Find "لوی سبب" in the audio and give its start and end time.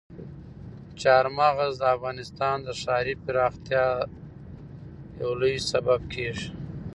5.39-5.99